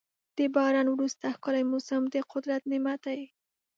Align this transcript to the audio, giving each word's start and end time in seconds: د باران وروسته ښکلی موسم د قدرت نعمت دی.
د 0.37 0.39
باران 0.55 0.87
وروسته 0.91 1.25
ښکلی 1.35 1.63
موسم 1.71 2.01
د 2.13 2.15
قدرت 2.31 2.61
نعمت 2.71 2.99
دی. 3.07 3.21